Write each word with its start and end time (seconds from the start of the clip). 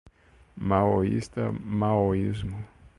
Maoísta, 0.59 1.51
maoísmo 1.63 2.57